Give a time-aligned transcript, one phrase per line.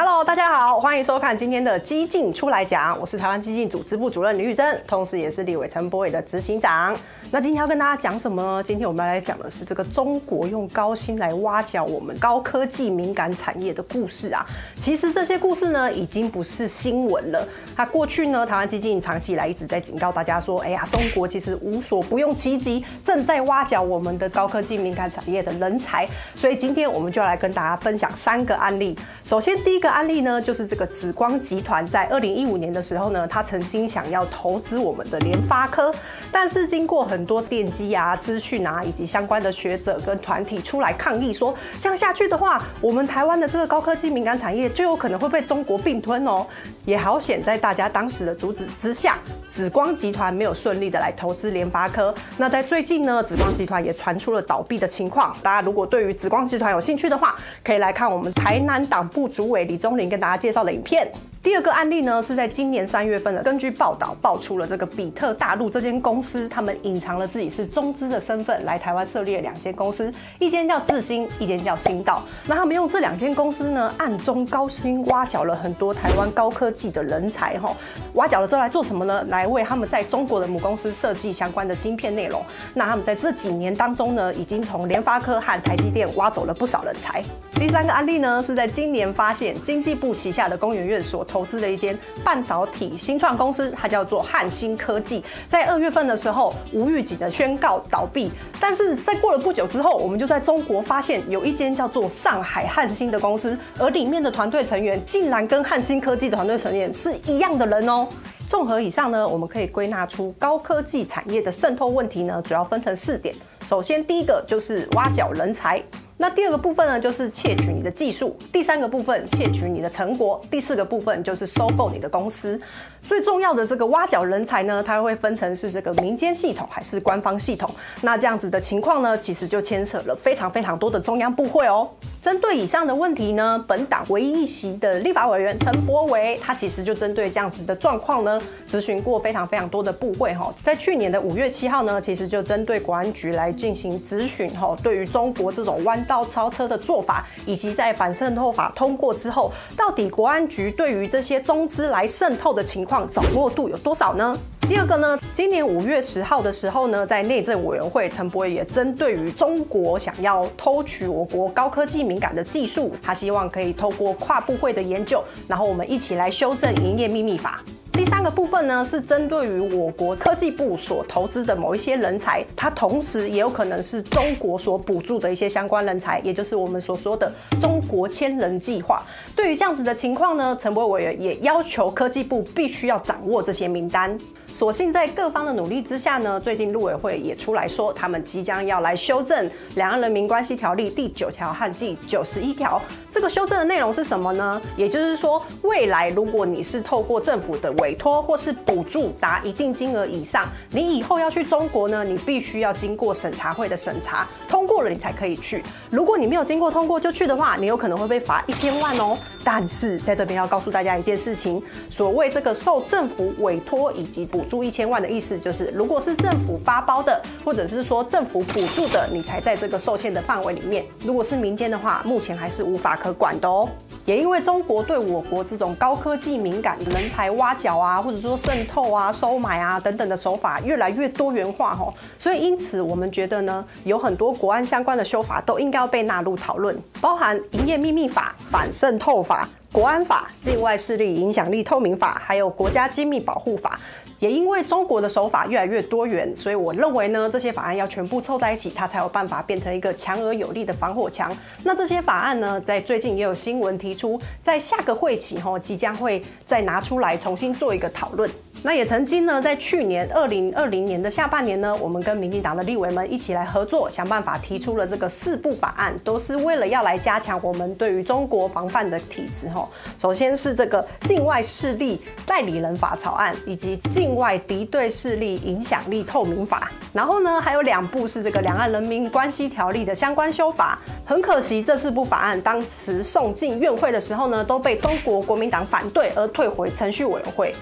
[0.00, 6.96] Hello，大家好，欢迎收看今天的基进出来讲，我是台湾基进组织部主任李宇珍，同时也是立委陈柏伟的执行长。
[7.32, 8.62] 那今天要跟大家讲什么呢？
[8.62, 14.46] 今天我们要来讲的是这个中国用高薪来挖角我们高科技敏感产业的故事啊。
[14.80, 17.44] 其实这些故事呢，已经不是新闻了。
[17.76, 26.06] 它过去呢，台湾基进长期以来一直在警告大家说，哎呀，中国其实无所不用其极，正在挖角我们的高科技敏感产业的人才。
[26.36, 28.96] 所以今天我们就来跟大家分享三个案例。
[29.24, 29.87] 首先第一个。
[29.90, 35.92] 案例呢，就是这个紫光集团在二零一五年的时候呢，他曾经想要投资我们的联发科，
[36.30, 46.46] 但是经过很多电机啊、资讯啊以及相关的学者跟团体出来抗议说，这样下去的话，我们台湾的这个高科技敏感产业就有可能会被中国并吞哦。
[46.84, 52.14] 也好险，在大家当时的阻止之下，紫光集团没有顺利的来投资联发科。
[52.38, 55.36] 那在最近呢，紫光集团也传出了倒闭的情况。
[55.42, 61.10] 大家如果对于紫光集团有兴趣的话，可以来看我们台南党部主委李钟林跟大家介绍的影片。
[61.40, 72.24] 第二个案例呢，是在今年三月份的，根据报道爆出了这个比特大陆这间公司，他们隐藏了自己是中资的身份来台湾设立了两间公司，一间叫智新，一间叫新道。
[72.44, 77.72] 那他们用这两间公司呢，暗中高薪挖角了很多台湾高科技的人才哈。
[78.14, 79.24] 挖角了之后来做什么呢？
[79.28, 82.42] 来为他们在中国的母公司设计相关的晶片内容。
[82.74, 87.22] 那他们在这几年当中呢，已经从联发科和台积电挖走了不少人才。
[87.52, 98.30] 第三个案例呢，是在今年发现经济部旗下的工研院所投资的一间半导体新创公司，它叫做汉芯科技，在二月份的时候无预警的宣告倒闭。
[98.58, 108.08] 但是在过了不久之后，我们就在中国发现有一间叫做上海汉芯的公司，而里面的团队成员竟然跟汉芯科技的团队成员是一样的人哦。
[108.48, 113.34] 综合以上呢，我们可以归纳出高科技产业的渗透问题呢，主要分成四点。
[113.68, 115.82] 首先，第一个就是挖角人才。
[116.20, 122.60] 那第二个部分呢，就是窃取你的技术；第三个部分，窃取你的成果；第四个部分就是收购你的公司。
[123.00, 127.70] 最重要的这个挖角人才呢，它会分成是这个民间系统还是官方系统。
[128.02, 131.88] 那这样子的情况呢，其实就牵扯了非常非常多的中央部会哦。
[132.20, 140.52] 针对以上的问题呢，本党唯一一席的立法委员陈柏惟，他其实就针对这样子的状况呢，质询过非常非常多的部会哈。
[140.64, 154.36] 在去年的五月七号呢，其实就针对国安局来进行质询哈，对于中国这种弯道超车的做法，以及在反渗透法通过之后，到底国安局对于这些中资来渗透的情况掌握度有多少呢？
[154.62, 167.62] 第二个呢，今年五月十号的时候呢，在内政委员会，陈柏惟也针对于中国想要偷取我国高科技敏感的技术，他希望可以透过跨部会的研究，然后我们一起来修正营业秘密法。
[167.98, 179.02] 第三个部分呢，是针对于我国科技部所投资的某一些人才，它同时也有可能是中国所补助的一些相关人才，也就是我们所说的中国千人计划。
[179.34, 184.16] 对于这样子的情况呢，陈博委员也要求科技部必须要掌握这些名单。
[184.58, 192.82] 所幸在各方的努力之下呢，最近陆委会也出来说，他们即将要来修正《两岸人民关系条例》第九条和第九十一条。
[193.08, 194.60] 这个修正的内容是什么呢？
[194.76, 205.62] 也就是说，未来如果你是透过政府的委托或是补助达一定金额以上，你以后要去中国呢，你必须要经过审查会的审查，通过了你才可以去。
[205.88, 209.16] 如果你没有经过通过就去的话，你有可能会被罚一千万哦。
[209.44, 220.84] 但是在这边要告诉大家一件事情，所谓这个受政府委托以及补助一千万的意思，就是如果是政府发包的，或者是说政府补助的，你才在这个受限的范围里面。
[221.04, 223.68] 如果是民间的话，目前还是无法可管的哦。
[224.08, 243.78] 也因为中国对我国这种高科技敏感人才挖角啊，或者说渗透啊、收买啊等等的手法越来越多元化吼，所以因此我们觉得呢，有很多国安相关的修法都应该要被纳入讨论，包含营业秘密法、反渗透法、国安法、境外势力影响力透明法，还有国家机密保护法。
[244.20, 251.32] 也因为中国的手法越来越多元，所以我认为呢，这些法案要全部凑在一起，它才有办法变成一个强而有力的防火墙。
[251.62, 258.30] 那这些法案呢，在最近也有新闻提出，在下个会期吼，即将会再拿出来重新做一个讨论。
[258.62, 269.68] 那也曾经呢，在去年二零二零年的下半年呢，我们跟民进党的立委们一起来合作，想办法提出了这个四部法案，都是为了要来加强我们对于中国防范的体制吼。
[269.98, 276.70] 首先是这个境外势力代理人法草案，以及境外敌对势力影响力透明法。
[276.92, 280.78] 然后呢，还有两部是这个两岸人民关系条例的相关修法。
[281.06, 287.54] 很可惜，这四部法案当时送进院会的时候呢，都被中国国民党反对而退回程序委员会。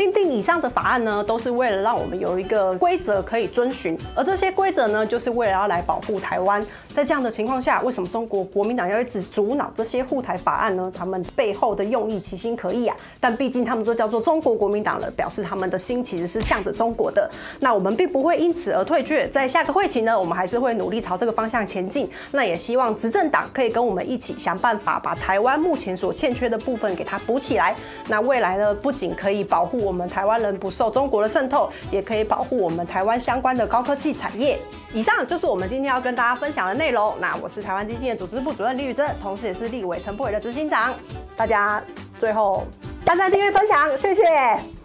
[0.00, 6.64] 订定以上的法案呢，都是为了让我们有一个规则可以遵循，而这些规则呢，就是为了要来保护台湾。
[6.88, 10.90] 在这样的情况下，为什么中国国民党要一直阻挠这些护台法案呢？
[10.96, 17.30] 他们背后的用意其心可诣啊，但毕竟他们都叫做中国国民党了，表示他们的心其实是向着中国的。
[17.58, 22.08] 那我们并不会因此而退却，在下个会期呢，我们还是会努力朝这个方向前进。
[22.32, 27.76] 那也希望执政党可以跟我们一起想办法，把台湾目前所欠缺的部分给它补起来。
[28.08, 34.56] 那未来呢，不仅可以保护我们台湾人不受中国的渗透，也可以保护我们台湾相关的高科技产业。
[34.94, 37.12] 以上就是我们今天要跟大家分享的内容。
[37.18, 40.94] 那我是台湾基金的组织部主任李宇珍，同时也是立委陈柏伟的执行长。
[41.36, 41.82] 大家
[42.20, 42.64] 最后，
[43.06, 44.79] 按赞、订阅、分享，谢谢。